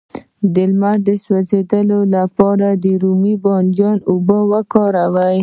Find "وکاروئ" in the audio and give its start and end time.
4.51-5.39